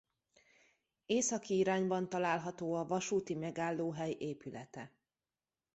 [1.05, 4.91] Északi irányban található a vasúti megállóhely épülete.